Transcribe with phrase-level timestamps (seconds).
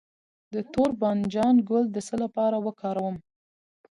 [0.53, 3.15] د تور بانجان ګل د څه لپاره وکاروم؟